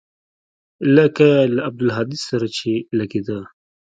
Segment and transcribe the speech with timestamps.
[0.95, 2.69] لکه له عبدالهادي سره چې
[2.99, 3.39] لګېده.